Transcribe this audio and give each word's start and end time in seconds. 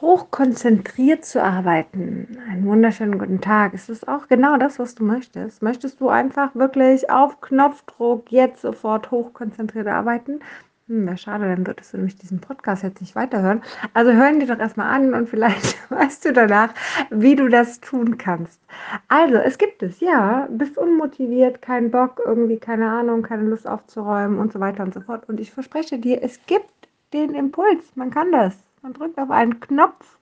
hochkonzentriert 0.00 1.24
zu 1.24 1.42
arbeiten. 1.42 2.38
Einen 2.48 2.64
wunderschönen 2.64 3.18
guten 3.18 3.40
Tag. 3.40 3.74
Ist 3.74 3.90
es 3.90 4.06
auch 4.08 4.28
genau 4.28 4.56
das, 4.56 4.78
was 4.78 4.94
du 4.94 5.04
möchtest? 5.04 5.62
Möchtest 5.62 6.00
du 6.00 6.08
einfach 6.08 6.54
wirklich 6.54 7.10
auf 7.10 7.40
Knopfdruck 7.40 8.32
jetzt 8.32 8.62
sofort 8.62 9.10
hochkonzentriert 9.10 9.88
arbeiten? 9.88 10.40
Hm, 10.88 11.06
wäre 11.06 11.18
schade, 11.18 11.44
dann 11.44 11.66
würdest 11.66 11.92
du 11.92 11.98
nämlich 11.98 12.16
diesen 12.16 12.40
Podcast 12.40 12.82
jetzt 12.82 13.00
nicht 13.02 13.14
weiterhören. 13.14 13.62
Also 13.92 14.12
hören 14.12 14.40
die 14.40 14.46
doch 14.46 14.58
erstmal 14.58 14.92
an 14.92 15.12
und 15.12 15.28
vielleicht 15.28 15.76
weißt 15.90 16.24
du 16.24 16.32
danach, 16.32 16.72
wie 17.10 17.36
du 17.36 17.48
das 17.48 17.80
tun 17.80 18.16
kannst. 18.16 18.60
Also, 19.08 19.36
es 19.36 19.58
gibt 19.58 19.82
es, 19.82 20.00
ja, 20.00 20.48
bist 20.50 20.78
unmotiviert, 20.78 21.60
kein 21.60 21.90
Bock, 21.90 22.20
irgendwie, 22.24 22.58
keine 22.58 22.90
Ahnung, 22.90 23.22
keine 23.22 23.42
Lust 23.42 23.68
aufzuräumen 23.68 24.38
und 24.38 24.52
so 24.52 24.60
weiter 24.60 24.82
und 24.82 24.94
so 24.94 25.00
fort. 25.00 25.28
Und 25.28 25.40
ich 25.40 25.50
verspreche 25.52 25.98
dir, 25.98 26.22
es 26.22 26.40
gibt 26.46 26.70
den 27.12 27.34
Impuls, 27.34 27.84
man 27.94 28.10
kann 28.10 28.32
das. 28.32 28.56
Man 28.82 28.92
drückt 28.92 29.18
auf 29.18 29.30
einen 29.30 29.60
Knopf 29.60 30.18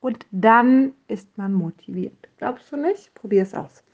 und 0.00 0.26
dann 0.30 0.92
ist 1.08 1.38
man 1.38 1.52
motiviert. 1.52 2.28
Glaubst 2.38 2.70
du 2.72 2.76
nicht? 2.76 3.14
Probier 3.14 3.42
es 3.42 3.54
aus. 3.54 3.84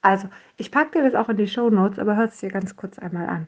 Also, 0.00 0.28
ich 0.56 0.70
packe 0.70 0.98
dir 0.98 1.10
das 1.10 1.14
auch 1.14 1.28
in 1.28 1.36
die 1.36 1.46
Show 1.46 1.70
Notes, 1.70 1.98
aber 1.98 2.16
hör 2.16 2.26
es 2.26 2.38
dir 2.38 2.50
ganz 2.50 2.76
kurz 2.76 2.98
einmal 2.98 3.28
an. 3.28 3.46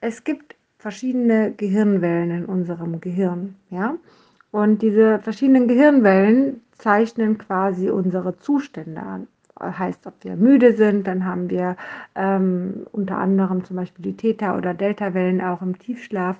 Es 0.00 0.24
gibt 0.24 0.56
verschiedene 0.78 1.52
Gehirnwellen 1.52 2.30
in 2.30 2.44
unserem 2.46 3.00
Gehirn, 3.00 3.56
ja? 3.70 3.94
Und 4.50 4.82
diese 4.82 5.18
verschiedenen 5.20 5.66
Gehirnwellen 5.66 6.60
zeichnen 6.78 7.38
quasi 7.38 7.90
unsere 7.90 8.38
Zustände 8.38 9.00
an. 9.00 9.28
Heißt, 9.58 10.06
ob 10.06 10.14
wir 10.22 10.36
müde 10.36 10.74
sind, 10.74 11.06
dann 11.06 11.24
haben 11.24 11.48
wir 11.48 11.76
ähm, 12.14 12.86
unter 12.92 13.18
anderem 13.18 13.64
zum 13.64 13.76
Beispiel 13.76 14.04
die 14.04 14.16
Theta- 14.16 14.56
oder 14.56 14.74
Delta-Wellen 14.74 15.40
auch 15.40 15.62
im 15.62 15.78
Tiefschlaf. 15.78 16.36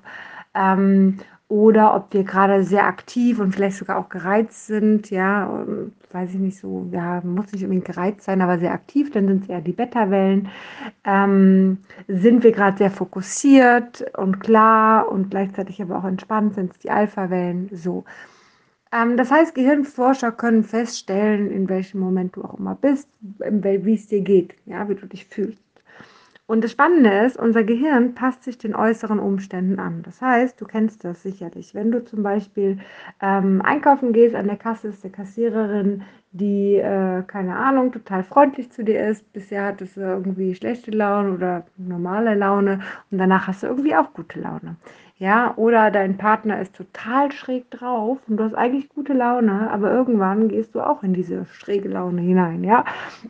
Ähm, 0.55 1.19
oder 1.55 1.95
ob 1.95 2.13
wir 2.13 2.25
gerade 2.25 2.65
sehr 2.65 2.85
aktiv 2.85 3.39
und 3.39 3.55
vielleicht 3.55 3.77
sogar 3.77 3.99
auch 3.99 4.09
gereizt 4.09 4.67
sind, 4.67 5.11
ja, 5.11 5.65
weiß 6.11 6.31
ich 6.31 6.41
nicht 6.41 6.59
so, 6.59 6.89
ja, 6.91 7.21
muss 7.21 7.53
nicht 7.53 7.63
unbedingt 7.63 7.85
gereizt 7.85 8.23
sein, 8.23 8.41
aber 8.41 8.59
sehr 8.59 8.73
aktiv, 8.73 9.13
dann 9.13 9.29
sind 9.29 9.45
es 9.45 9.49
eher 9.49 9.61
die 9.61 9.73
Beta-Wellen. 9.73 10.49
Ähm, 11.05 11.79
sind 12.09 12.43
wir 12.43 12.51
gerade 12.51 12.79
sehr 12.79 12.91
fokussiert 12.91 14.05
und 14.19 14.41
klar 14.41 15.09
und 15.13 15.31
gleichzeitig 15.31 15.81
aber 15.81 15.99
auch 15.99 16.05
entspannt, 16.05 16.57
sind 16.57 16.73
es 16.73 16.79
die 16.81 16.91
Alpha-Wellen, 16.91 17.71
so. 17.73 18.05
Ähm, 18.91 19.17
das 19.17 19.31
heißt, 19.31 19.55
Gehirnforscher 19.55 20.33
können 20.33 20.65
feststellen, 20.65 21.53
in 21.53 21.69
welchem 21.69 22.01
Moment 22.01 22.35
du 22.35 22.43
auch 22.43 22.59
immer 22.59 22.75
bist, 22.75 23.09
wie 23.23 23.95
es 23.95 24.09
dir 24.09 24.23
geht, 24.23 24.57
ja, 24.67 24.89
wie 24.89 24.97
du 24.97 25.07
dich 25.07 25.27
fühlst. 25.27 25.64
Und 26.47 26.63
das 26.63 26.73
Spannende 26.73 27.11
ist, 27.25 27.39
unser 27.39 27.65
Gehirn 27.65 28.15
passt 28.15 28.45
sich 28.45 28.59
den 28.59 28.75
äußeren 28.75 29.19
Umständen 29.19 29.79
an. 29.79 30.03
Das 30.03 30.21
heißt, 30.21 30.61
du 30.61 30.67
kennst 30.67 31.03
das 31.03 31.23
sicherlich. 31.23 31.75
Wenn 31.75 31.91
du 31.91 32.05
zum 32.05 32.23
Beispiel 32.23 32.79
ähm, 33.23 33.63
einkaufen 33.63 34.13
gehst, 34.13 34.35
an 34.35 34.47
der 34.47 34.59
Kasse 34.59 34.89
ist 34.89 35.03
eine 35.05 35.13
Kassiererin, 35.13 36.03
die, 36.33 36.75
äh, 36.77 37.23
keine 37.23 37.57
Ahnung, 37.57 37.93
total 37.93 38.25
freundlich 38.25 38.71
zu 38.71 38.85
dir 38.85 39.07
ist. 39.07 39.33
Bisher 39.33 39.65
hattest 39.65 39.97
du 39.97 40.01
irgendwie 40.01 40.55
schlechte 40.55 40.91
Laune 40.91 41.33
oder 41.33 41.65
normale 41.79 42.35
Laune 42.35 42.81
und 43.11 43.19
danach 43.19 43.47
hast 43.47 43.63
du 43.63 43.69
irgendwie 43.69 43.97
auch 43.97 44.13
gute 44.13 44.41
Laune. 44.41 44.77
Ja, 45.17 45.55
oder 45.57 45.91
dein 45.91 46.19
Partner 46.19 46.61
ist 46.61 46.75
total 46.75 47.33
schräg 47.33 47.71
drauf 47.71 48.19
und 48.29 48.37
du 48.37 48.45
hast 48.45 48.55
eigentlich 48.55 48.89
gute 48.91 49.15
Laune, 49.15 49.71
aber 49.71 49.93
irgendwann 49.93 50.49
gehst 50.49 50.75
du 50.75 50.81
auch 50.81 51.03
in 51.05 51.15
diese 51.15 51.47
schräge 51.47 51.89
Laune 51.89 52.21
hinein, 52.21 52.65
ja. 52.65 52.85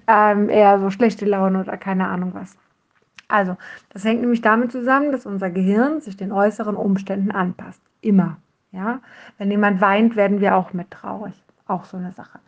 Ähm, 0.09 0.49
eher 0.49 0.81
so 0.81 0.91
schlechte 0.91 1.27
Laune 1.27 1.61
oder 1.61 1.77
keine 1.77 2.09
Ahnung 2.09 2.33
was. 2.35 2.57
Also, 3.35 3.57
das 3.93 4.05
hängt 4.05 4.21
nämlich 4.21 4.43
damit 4.43 4.71
zusammen, 4.71 5.11
dass 5.11 5.27
unser 5.27 5.51
Gehirn 5.51 6.01
sich 6.01 6.17
den 6.17 6.31
äußeren 6.31 6.77
Umständen 6.77 7.33
anpasst. 7.33 7.83
Immer. 8.01 8.37
Ja? 8.71 9.01
Wenn 9.39 9.51
jemand 9.51 9.81
weint, 9.81 10.15
werden 10.15 10.41
wir 10.41 10.55
auch 10.55 10.73
mit 10.73 10.93
traurig. 10.93 11.35
Auch 11.67 11.85
so 11.85 11.97
eine 11.97 12.13
Sache. 12.13 12.39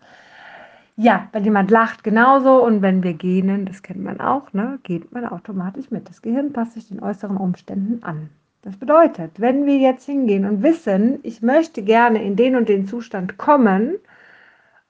Ja, 0.95 1.27
wenn 1.33 1.43
jemand 1.43 1.73
lacht, 1.73 2.05
genauso. 2.05 2.65
Und 2.65 2.83
wenn 2.83 3.03
wir 3.03 3.15
gähnen, 3.15 3.67
das 3.67 3.83
kennt 3.83 4.05
man 4.05 4.21
auch, 4.21 4.53
ne, 4.53 4.79
geht 4.85 5.11
man 5.11 5.27
automatisch 5.27 5.91
mit. 5.91 6.09
Das 6.09 6.23
Gehirn 6.23 6.53
passt 6.53 6.75
sich 6.75 6.87
den 6.87 7.03
äußeren 7.03 7.37
Umständen 7.37 8.05
an. 8.05 8.29
Das 8.63 8.77
bedeutet, 8.77 9.41
wenn 9.41 9.67
wir 9.67 9.79
jetzt 9.79 10.07
hingehen 10.07 10.45
und 10.45 10.63
wissen, 10.63 11.19
ich 11.25 11.43
möchte 11.43 11.83
gerne 11.83 12.23
in 12.23 12.37
den 12.37 12.55
und 12.55 12.69
den 12.69 12.87
Zustand 12.87 13.39
kommen, 13.39 13.97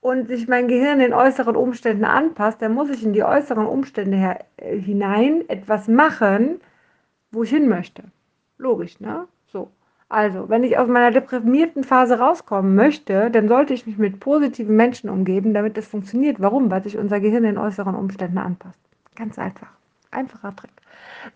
und 0.07 0.29
sich 0.29 0.47
mein 0.47 0.69
Gehirn 0.69 1.01
den 1.01 1.13
äußeren 1.13 1.57
Umständen 1.57 2.05
anpasst, 2.05 2.63
dann 2.63 2.75
muss 2.75 2.91
ich 2.91 3.03
in 3.03 3.13
die 3.13 3.25
äußeren 3.25 3.67
Umstände 3.67 4.39
äh, 4.57 4.79
hinein 4.79 5.43
etwas 5.49 5.89
machen, 5.89 6.61
wo 7.33 7.43
ich 7.43 7.51
hin 7.51 7.69
möchte. 7.69 8.05
Logisch, 8.57 9.01
ne? 9.01 9.27
So. 9.49 9.73
Also, 10.09 10.49
wenn 10.49 10.63
ich 10.63 10.79
aus 10.79 10.87
meiner 10.87 11.11
deprimierten 11.11 11.83
Phase 11.83 12.21
rauskommen 12.21 12.77
möchte, 12.77 13.33
dann 13.33 13.49
sollte 13.49 13.75
ich 13.75 13.85
mich 13.85 13.99
mit 13.99 14.21
positiven 14.21 14.77
Menschen 14.77 15.11
umgeben, 15.11 15.53
damit 15.53 15.77
das 15.77 15.89
funktioniert. 15.89 16.41
Warum? 16.41 16.71
Weil 16.71 16.85
sich 16.85 16.97
unser 16.97 17.19
Gehirn 17.19 17.43
den 17.43 17.59
äußeren 17.59 17.97
Umständen 17.97 18.39
anpasst. 18.39 18.79
Ganz 19.17 19.41
einfach. 19.41 19.73
Einfacher 20.13 20.55
Trick. 20.55 20.71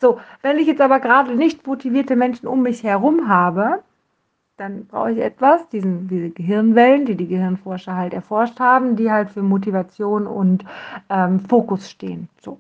So, 0.01 0.21
wenn 0.43 0.59
ich 0.59 0.69
jetzt 0.69 0.81
aber 0.81 1.01
gerade 1.01 1.35
nicht 1.35 1.67
motivierte 1.67 2.15
Menschen 2.15 2.47
um 2.47 2.63
mich 2.63 2.85
herum 2.85 3.29
habe, 3.29 3.83
dann 4.61 4.87
brauche 4.87 5.13
ich 5.13 5.19
etwas, 5.19 5.67
diesen, 5.71 6.07
diese 6.09 6.31
Gehirnwellen, 6.31 7.07
die 7.07 7.17
die 7.17 7.29
Gehirnforscher 7.29 7.97
halt 7.97 8.13
erforscht 8.13 8.61
haben, 8.61 8.95
die 8.95 9.11
halt 9.11 9.31
für 9.31 9.43
Motivation 9.43 10.27
und 10.27 10.65
ähm, 11.09 11.41
Fokus 11.41 11.91
stehen. 11.91 12.29
So. 12.43 12.59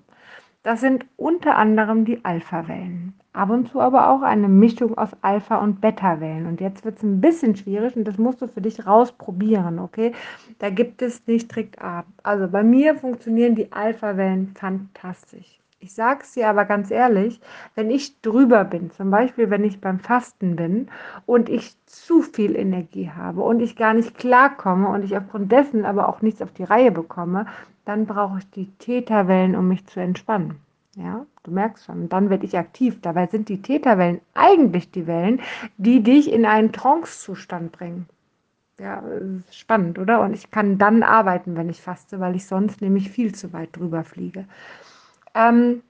Das 0.63 0.81
sind 0.81 1.07
unter 1.17 1.57
anderem 1.57 2.05
die 2.05 2.25
Alpha-Wellen. 2.25 3.15
Ab 3.33 3.51
und 3.51 3.69
zu 3.69 3.81
aber 3.81 4.11
auch 4.11 4.23
eine 4.23 4.49
Mischung 4.49 4.99
aus 4.99 5.11
Alpha- 5.23 5.59
und 5.59 5.81
Beta-Wellen. 5.81 6.47
Und 6.47 6.61
jetzt 6.61 6.85
wird 6.85 6.97
es 6.97 7.03
ein 7.03 7.21
bisschen 7.21 7.55
schwierig 7.55 7.97
und 7.97 8.05
das 8.05 8.19
musst 8.19 8.43
du 8.43 8.49
für 8.49 8.61
dich 8.61 8.87
rausprobieren, 8.87 9.79
okay? 9.79 10.13
Da 10.59 10.71
gibt 10.71 11.01
es 11.03 11.27
nicht 11.27 11.51
Trick 11.51 11.81
A. 11.83 12.05
Also 12.23 12.49
bei 12.49 12.63
mir 12.63 12.95
funktionieren 12.97 13.55
die 13.55 13.73
Alpha-Wellen 13.73 14.55
fantastisch. 14.55 15.61
Ich 15.83 15.95
sage 15.95 16.21
es 16.25 16.33
dir 16.33 16.49
aber 16.51 16.67
ganz 16.67 16.91
ehrlich, 16.91 17.41
wenn 17.75 17.91
ich 17.91 18.21
drüber 18.21 18.65
bin, 18.65 18.91
zum 18.91 19.11
Beispiel 19.11 19.49
wenn 19.49 19.65
ich 19.65 19.81
beim 19.81 19.99
Fasten 19.99 20.55
bin 20.55 20.89
und 21.25 21.49
ich 21.49 21.75
zu 21.87 22.21
viel 22.21 22.55
Energie 22.55 23.11
habe 23.11 23.41
und 23.41 23.61
ich 23.61 23.77
gar 23.77 23.95
nicht 23.95 24.19
klarkomme 24.19 24.89
und 24.89 25.03
ich 25.03 25.17
aufgrund 25.17 25.51
dessen 25.51 25.87
aber 25.87 26.11
auch 26.11 26.21
nichts 26.21 26.43
auf 26.43 26.53
die 26.53 26.65
Reihe 26.65 26.93
bekomme, 26.93 27.47
dann 27.87 28.05
brauche 28.05 28.41
ich 28.41 28.51
die 28.51 28.67
Täterwellen, 28.79 29.57
um 29.57 29.69
mich 29.69 29.87
zu 29.87 30.01
entspannen. 30.01 30.57
Ja, 30.97 31.25
du 31.45 31.51
merkst 31.51 31.87
schon, 31.87 32.11
dann 32.11 32.29
werde 32.29 32.45
ich 32.45 32.59
aktiv. 32.59 33.01
Dabei 33.01 33.27
sind 33.29 33.49
die 33.49 33.63
Täterwellen 33.63 34.21
eigentlich 34.35 34.91
die 34.91 35.07
Wellen, 35.07 35.41
die 35.79 36.03
dich 36.03 36.31
in 36.31 36.45
einen 36.45 36.73
Trance-Zustand 36.73 37.73
bringen. 37.73 38.07
Ja, 38.79 39.03
spannend, 39.51 39.99
oder? 39.99 40.21
Und 40.21 40.35
ich 40.35 40.51
kann 40.51 40.77
dann 40.77 41.03
arbeiten, 41.03 41.57
wenn 41.57 41.71
ich 41.71 41.81
faste, 41.81 42.21
weil 42.21 42.37
ich 42.37 42.47
sonst 42.47 42.83
nämlich 42.83 43.11
viel 43.11 43.35
zu 43.35 43.55
weit 43.55 43.77
drüber 43.77 44.05
fliege. 44.05 44.45
Ähm, 45.35 45.83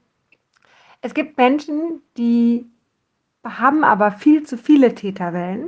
es 1.01 1.13
gibt 1.13 1.37
Menschen, 1.37 2.01
die 2.17 2.69
haben 3.43 3.83
aber 3.83 4.11
viel 4.11 4.43
zu 4.43 4.57
viele 4.57 4.93
Täterwellen 4.93 5.67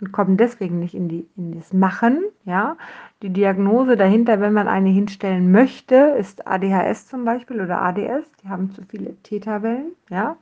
und 0.00 0.10
kommen 0.10 0.36
deswegen 0.36 0.80
nicht 0.80 0.94
in, 0.94 1.08
die, 1.08 1.28
in 1.36 1.52
das 1.52 1.72
Machen. 1.72 2.24
Ja? 2.44 2.76
Die 3.22 3.30
Diagnose 3.30 3.96
dahinter, 3.96 4.40
wenn 4.40 4.52
man 4.52 4.66
eine 4.66 4.88
hinstellen 4.88 5.52
möchte, 5.52 5.94
ist 5.94 6.46
ADHS 6.46 7.06
zum 7.06 7.24
Beispiel 7.24 7.60
oder 7.60 7.80
ADS. 7.80 8.26
Die 8.42 8.48
haben 8.48 8.72
zu 8.72 8.82
viele 8.82 9.14
Täterwellen. 9.22 9.92
Ja? 10.10 10.36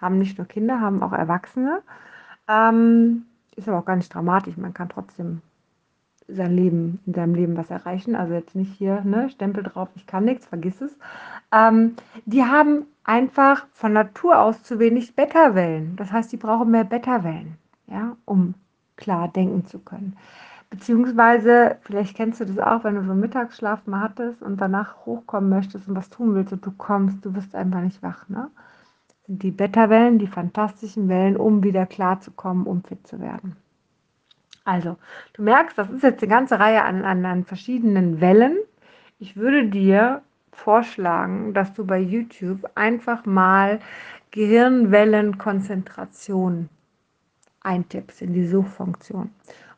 Haben 0.00 0.18
nicht 0.18 0.38
nur 0.38 0.46
Kinder, 0.46 0.80
haben 0.80 1.02
auch 1.02 1.12
Erwachsene. 1.12 1.82
Ähm, 2.48 3.26
ist 3.54 3.68
aber 3.68 3.80
auch 3.80 3.84
gar 3.84 3.96
nicht 3.96 4.12
dramatisch. 4.12 4.56
Man 4.56 4.72
kann 4.72 4.88
trotzdem 4.88 5.42
sein 6.34 6.54
Leben, 6.54 7.00
in 7.06 7.14
seinem 7.14 7.34
Leben 7.34 7.56
was 7.56 7.70
erreichen. 7.70 8.14
Also 8.14 8.34
jetzt 8.34 8.54
nicht 8.54 8.72
hier, 8.74 9.02
ne, 9.02 9.30
Stempel 9.30 9.62
drauf, 9.62 9.88
ich 9.94 10.06
kann 10.06 10.24
nichts, 10.24 10.46
vergiss 10.46 10.80
es. 10.80 10.96
Ähm, 11.52 11.96
die 12.24 12.44
haben 12.44 12.86
einfach 13.04 13.66
von 13.72 13.92
Natur 13.92 14.38
aus 14.38 14.62
zu 14.62 14.78
wenig 14.78 15.14
Beta-Wellen. 15.14 15.96
Das 15.96 16.12
heißt, 16.12 16.32
die 16.32 16.36
brauchen 16.36 16.70
mehr 16.70 16.84
Beta-Wellen, 16.84 17.56
ja, 17.88 18.16
um 18.24 18.54
klar 18.96 19.28
denken 19.28 19.66
zu 19.66 19.78
können. 19.78 20.16
Beziehungsweise, 20.70 21.76
vielleicht 21.82 22.16
kennst 22.16 22.40
du 22.40 22.46
das 22.46 22.58
auch, 22.58 22.84
wenn 22.84 22.94
du 22.94 23.04
so 23.04 23.14
Mittagsschlaf 23.14 23.86
mal 23.86 24.00
hattest 24.00 24.42
und 24.42 24.58
danach 24.58 25.04
hochkommen 25.04 25.50
möchtest 25.50 25.88
und 25.88 25.96
was 25.96 26.08
tun 26.08 26.34
willst 26.34 26.52
und 26.52 26.64
du 26.64 26.70
kommst, 26.70 27.24
du 27.24 27.34
wirst 27.34 27.54
einfach 27.54 27.82
nicht 27.82 28.02
wach, 28.02 28.28
ne? 28.28 28.50
sind 29.26 29.42
die 29.42 29.50
Beta-Wellen, 29.50 30.18
die 30.18 30.26
fantastischen 30.26 31.08
Wellen, 31.08 31.36
um 31.36 31.62
wieder 31.62 31.86
klar 31.86 32.20
zu 32.20 32.30
kommen, 32.30 32.66
um 32.66 32.82
fit 32.82 33.06
zu 33.06 33.20
werden. 33.20 33.56
Also, 34.64 34.96
du 35.34 35.42
merkst, 35.42 35.76
das 35.76 35.90
ist 35.90 36.02
jetzt 36.02 36.22
eine 36.22 36.30
ganze 36.30 36.58
Reihe 36.60 36.84
an, 36.84 37.04
an, 37.04 37.24
an 37.24 37.44
verschiedenen 37.44 38.20
Wellen. 38.20 38.56
Ich 39.18 39.36
würde 39.36 39.66
dir 39.66 40.22
vorschlagen, 40.52 41.52
dass 41.54 41.74
du 41.74 41.84
bei 41.84 41.98
YouTube 41.98 42.70
einfach 42.74 43.26
mal 43.26 43.80
Gehirnwellenkonzentration 44.30 46.68
eintippst 47.60 48.22
in 48.22 48.32
die 48.32 48.46
Suchfunktion. 48.46 49.30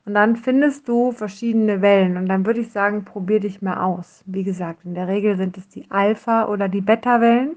Und 0.06 0.14
dann 0.14 0.36
findest 0.36 0.86
du 0.88 1.12
verschiedene 1.12 1.80
Wellen 1.80 2.18
und 2.18 2.26
dann 2.26 2.44
würde 2.44 2.60
ich 2.60 2.70
sagen, 2.70 3.06
probier 3.06 3.40
dich 3.40 3.62
mal 3.62 3.82
aus. 3.82 4.22
Wie 4.26 4.44
gesagt, 4.44 4.84
in 4.84 4.94
der 4.94 5.08
Regel 5.08 5.38
sind 5.38 5.56
es 5.56 5.66
die 5.68 5.90
Alpha- 5.90 6.44
oder 6.46 6.68
die 6.68 6.82
Beta-Wellen. 6.82 7.56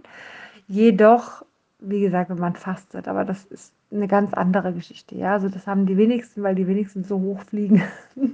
Jedoch, 0.67 1.43
wie 1.79 1.99
gesagt, 2.01 2.29
wenn 2.29 2.39
man 2.39 2.55
fastet, 2.55 3.07
aber 3.09 3.25
das 3.25 3.43
ist 3.45 3.73
eine 3.91 4.07
ganz 4.07 4.33
andere 4.33 4.73
Geschichte. 4.73 5.15
Ja, 5.15 5.33
also 5.33 5.49
das 5.49 5.67
haben 5.67 5.85
die 5.85 5.97
wenigsten, 5.97 6.43
weil 6.43 6.55
die 6.55 6.67
wenigsten 6.67 7.03
so 7.03 7.19
hoch 7.19 7.41
fliegen. 7.41 7.83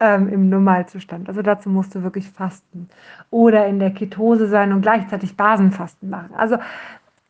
ähm, 0.00 0.28
im 0.28 0.48
Normalzustand. 0.48 1.28
Also 1.28 1.42
dazu 1.42 1.68
musst 1.68 1.94
du 1.94 2.02
wirklich 2.02 2.28
fasten 2.28 2.88
oder 3.30 3.66
in 3.66 3.78
der 3.78 3.90
Ketose 3.90 4.48
sein 4.48 4.72
und 4.72 4.82
gleichzeitig 4.82 5.36
Basenfasten 5.36 6.10
machen. 6.10 6.34
Also 6.34 6.58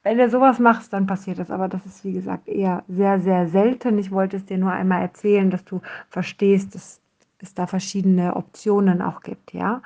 wenn 0.02 0.18
du 0.18 0.30
sowas 0.30 0.58
machst, 0.58 0.92
dann 0.92 1.06
passiert 1.06 1.38
das. 1.38 1.50
Aber 1.50 1.68
das 1.68 1.84
ist, 1.84 2.04
wie 2.04 2.12
gesagt, 2.12 2.48
eher 2.48 2.82
sehr, 2.88 3.20
sehr 3.20 3.48
selten. 3.48 3.98
Ich 3.98 4.10
wollte 4.10 4.36
es 4.36 4.44
dir 4.44 4.58
nur 4.58 4.72
einmal 4.72 5.02
erzählen, 5.02 5.50
dass 5.50 5.64
du 5.64 5.80
verstehst, 6.08 6.74
dass 6.74 7.00
es 7.40 7.54
da 7.54 7.66
verschiedene 7.66 8.36
Optionen 8.36 9.02
auch 9.02 9.20
gibt, 9.20 9.52
ja. 9.52 9.82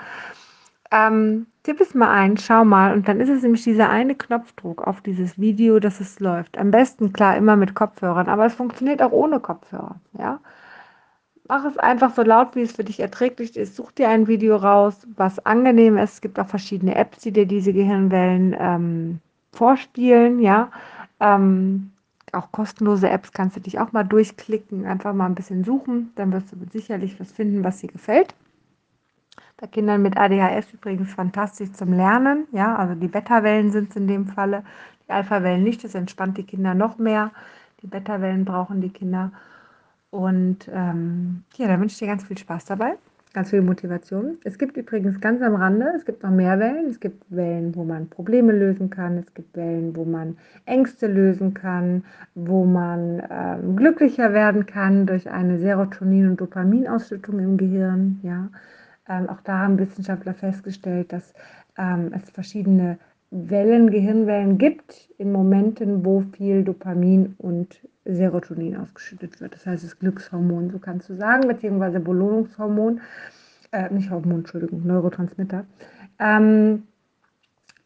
Ähm, 0.93 1.47
tipp 1.62 1.81
es 1.81 1.94
mal 1.94 2.11
ein, 2.11 2.37
schau 2.37 2.65
mal. 2.65 2.93
Und 2.93 3.09
dann 3.09 3.21
ist 3.21 3.31
es 3.31 3.43
nämlich 3.43 3.65
dieser 3.65 3.89
eine 3.91 4.15
Knopfdruck 4.15 4.87
auf 4.87 5.00
dieses 5.00 5.39
Video, 5.41 5.81
dass 5.81 6.00
es 6.00 6.21
läuft. 6.21 6.59
Am 6.59 6.71
besten, 6.71 7.12
klar, 7.12 7.37
immer 7.37 7.56
mit 7.56 7.75
Kopfhörern, 7.75 8.29
aber 8.29 8.47
es 8.47 8.55
funktioniert 8.55 9.03
auch 9.03 9.12
ohne 9.12 9.41
Kopfhörer, 9.41 9.97
ja. 10.19 10.41
Mach 11.49 11.65
es 11.65 11.77
einfach 11.79 12.15
so 12.15 12.23
laut, 12.23 12.55
wie 12.56 12.62
es 12.62 12.73
für 12.73 12.85
dich 12.85 13.00
erträglich 13.00 13.56
ist. 13.56 13.77
Such 13.77 13.93
dir 13.93 14.09
ein 14.09 14.29
Video 14.29 14.56
raus, 14.56 15.06
was 15.17 15.44
angenehm 15.44 15.99
ist. 15.99 16.15
Es 16.15 16.21
gibt 16.21 16.39
auch 16.39 16.47
verschiedene 16.47 16.94
Apps, 16.94 17.19
die 17.19 17.33
dir 17.33 17.47
diese 17.47 17.73
Gehirnwellen 17.73 18.56
ähm, 18.59 19.21
vorspielen, 19.53 20.41
ja. 20.41 20.71
Ähm, 21.21 21.93
auch 22.33 22.53
kostenlose 22.53 23.11
Apps 23.11 23.33
kannst 23.33 23.56
du 23.56 23.61
dich 23.61 23.79
auch 23.81 23.93
mal 23.93 24.05
durchklicken, 24.05 24.87
einfach 24.87 25.12
mal 25.15 25.27
ein 25.27 25.35
bisschen 25.35 25.65
suchen, 25.65 26.12
dann 26.17 26.33
wirst 26.33 26.53
du 26.53 26.56
sicherlich 26.73 27.19
was 27.21 27.33
finden, 27.33 27.65
was 27.65 27.79
dir 27.79 27.89
gefällt. 27.89 28.35
Bei 29.62 29.69
Kindern 29.69 30.03
mit 30.03 30.17
ADHS 30.17 30.73
übrigens 30.73 31.14
fantastisch 31.14 31.70
zum 31.70 31.93
Lernen, 31.93 32.49
ja, 32.50 32.75
also 32.75 32.97
die 32.97 33.06
Beta-Wellen 33.06 33.70
sind 33.70 33.91
es 33.91 33.97
in 33.97 34.09
dem 34.09 34.26
Falle, 34.26 34.64
die 35.06 35.12
Alpha-Wellen 35.12 35.62
nicht, 35.62 35.85
das 35.85 35.94
entspannt 35.94 36.37
die 36.37 36.43
Kinder 36.43 36.75
noch 36.75 36.99
mehr. 36.99 37.31
Die 37.81 37.87
Beta-Wellen 37.87 38.44
brauchen 38.44 38.81
die 38.81 38.91
Kinder. 38.91 39.31
Und 40.11 40.69
ähm, 40.75 41.44
ja, 41.55 41.69
da 41.69 41.79
wünsche 41.79 41.93
ich 41.93 41.99
dir 42.00 42.09
ganz 42.09 42.25
viel 42.25 42.38
Spaß 42.38 42.64
dabei 42.64 42.97
ganz 43.35 43.49
viel 43.50 43.62
Motivation. 43.62 44.37
Es 44.44 44.59
gibt 44.59 44.76
übrigens 44.76 45.20
ganz 45.20 45.41
am 45.41 45.55
Rande, 45.55 45.91
es 45.97 46.05
gibt 46.05 46.23
noch 46.23 46.31
mehr 46.31 46.58
Wellen. 46.58 46.91
Es 46.91 47.00
gibt 47.00 47.25
Wellen, 47.31 47.75
wo 47.75 47.85
man 47.85 48.08
Probleme 48.08 48.53
lösen 48.53 48.91
kann. 48.91 49.17
Es 49.17 49.32
gibt 49.32 49.56
Wellen, 49.56 49.97
wo 49.97 50.05
man 50.05 50.37
Ängste 50.67 51.06
lösen 51.06 51.55
kann, 51.55 52.05
wo 52.35 52.65
man 52.65 53.20
äh, 53.20 53.56
glücklicher 53.76 54.35
werden 54.35 54.67
kann 54.67 55.06
durch 55.06 55.31
eine 55.31 55.58
Serotonin- 55.58 56.29
und 56.29 56.41
Dopaminausschüttung 56.41 57.38
im 57.38 57.56
Gehirn. 57.56 58.20
Ja. 58.23 58.50
Ähm, 59.08 59.28
auch 59.28 59.40
da 59.40 59.58
haben 59.58 59.78
Wissenschaftler 59.78 60.34
festgestellt, 60.34 61.12
dass 61.12 61.34
ähm, 61.76 62.12
es 62.14 62.31
verschiedene 62.31 62.99
Wellen, 63.31 63.90
Gehirnwellen 63.90 64.58
gibt 64.58 65.08
in 65.19 65.32
Momenten, 65.32 66.04
wo 66.04 66.20
viel 66.37 66.64
Dopamin 66.64 67.34
und 67.38 67.81
Serotonin 68.04 68.76
ausgeschüttet 68.76 69.40
wird. 69.40 69.54
Das 69.54 69.66
heißt, 69.66 69.84
das 69.84 69.99
Glückshormon, 69.99 70.70
so 70.70 70.78
kannst 70.78 71.08
du 71.08 71.14
sagen, 71.14 71.49
beziehungsweise 71.49 71.99
Belohnungshormon, 72.00 73.00
äh, 73.72 73.93
nicht 73.93 74.10
Hormon, 74.10 74.40
Entschuldigung, 74.40 74.87
Neurotransmitter. 74.87 75.64
Ähm, 76.19 76.82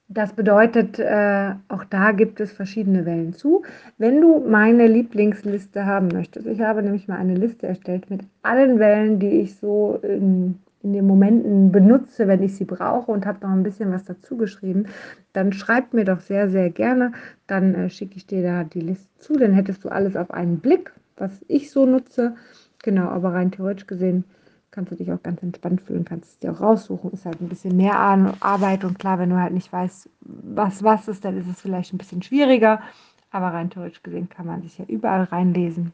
das 0.09 0.33
bedeutet, 0.33 0.99
äh, 0.99 1.55
auch 1.69 1.85
da 1.85 2.13
gibt 2.13 2.41
es 2.41 2.53
verschiedene 2.53 3.05
Wellen 3.07 3.33
zu. 3.33 3.63
Wenn 3.99 4.21
du 4.21 4.41
meine 4.41 4.87
Lieblingsliste 4.87 5.85
haben 5.85 6.09
möchtest, 6.09 6.47
ich 6.47 6.61
habe 6.61 6.83
nämlich 6.83 7.09
mal 7.09 7.19
eine 7.19 7.35
Liste 7.35 7.67
erstellt 7.67 8.09
mit 8.11 8.23
allen 8.43 8.79
Wellen, 8.79 9.19
die 9.19 9.41
ich 9.41 9.57
so 9.57 9.99
in 10.03 10.61
in 10.87 10.93
den 10.93 11.07
Momenten 11.07 11.73
benutze, 11.73 12.29
wenn 12.29 12.45
ich 12.45 12.55
sie 12.55 12.65
brauche 12.65 13.11
und 13.11 13.27
habe 13.27 13.45
noch 13.45 13.53
ein 13.53 13.65
bisschen 13.65 13.91
was 13.91 14.05
dazu 14.05 14.37
geschrieben, 14.37 14.87
dann 15.33 15.53
schreib 15.53 15.93
mir 15.93 16.05
doch 16.05 16.21
sehr, 16.21 16.49
sehr 16.49 16.71
gerne. 16.71 17.11
Dann 17.49 17.75
äh, 17.75 17.91
schicke 17.91 18.17
ich 18.17 18.27
dir 18.27 18.41
da 18.45 18.63
die 18.63 18.81
Liste 18.81 19.09
zu. 19.19 19.35
Dann 19.35 19.53
hättest 19.53 19.85
du 19.85 19.89
alles 19.89 20.15
auf 20.15 20.31
einen 20.31 20.61
Blick, 20.61 20.93
was 21.17 21.45
ich 21.49 21.73
so 21.73 21.87
nutze. 21.87 22.37
Genau, 22.85 23.09
aber 23.09 23.35
rein 23.35 23.51
theoretisch 23.51 23.89
gesehen 23.89 24.23
kannst 24.71 24.93
du 24.93 24.97
dich 24.97 25.11
auch 25.11 25.23
ganz 25.23 25.43
entspannt 25.43 25.81
fühlen, 25.81 26.05
kannst 26.05 26.31
es 26.31 26.39
dir 26.39 26.53
auch 26.53 26.61
raussuchen. 26.61 27.11
Ist 27.11 27.27
halt 27.27 27.41
ein 27.41 27.49
bisschen 27.49 27.77
mehr 27.77 27.99
Arbeit 27.99 28.85
und 28.85 29.01
klar, 29.01 29.19
wenn 29.19 29.31
du 29.31 29.41
halt 29.41 29.55
nicht 29.55 29.73
weißt, 29.73 30.09
was 30.21 30.85
was 30.85 31.09
ist, 31.09 31.25
dann 31.25 31.37
ist 31.37 31.49
es 31.49 31.61
vielleicht 31.61 31.93
ein 31.93 31.99
bisschen 31.99 32.23
schwieriger. 32.23 32.81
Aber 33.33 33.49
rein 33.49 33.71
theoretisch 33.71 34.05
gesehen 34.05 34.29
kann 34.29 34.47
man 34.47 34.63
sich 34.63 34.79
ja 34.79 34.85
überall 34.87 35.25
reinlesen. 35.25 35.91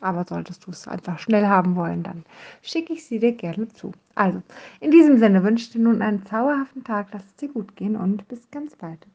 Aber 0.00 0.24
solltest 0.26 0.66
du 0.66 0.70
es 0.70 0.88
einfach 0.88 1.18
schnell 1.18 1.46
haben 1.48 1.76
wollen, 1.76 2.02
dann 2.02 2.24
schicke 2.62 2.92
ich 2.94 3.04
sie 3.06 3.18
dir 3.18 3.32
gerne 3.32 3.68
zu. 3.68 3.92
Also, 4.14 4.42
in 4.80 4.90
diesem 4.90 5.18
Sinne 5.18 5.42
wünsche 5.42 5.64
ich 5.64 5.70
dir 5.70 5.80
nun 5.80 6.00
einen 6.02 6.24
zauberhaften 6.24 6.82
Tag, 6.84 7.08
lass 7.12 7.24
es 7.26 7.36
dir 7.36 7.48
gut 7.52 7.76
gehen 7.76 7.96
und 7.96 8.26
bis 8.28 8.50
ganz 8.50 8.74
bald. 8.76 9.06